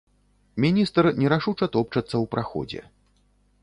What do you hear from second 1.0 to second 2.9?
нерашуча топчацца ў праходзе.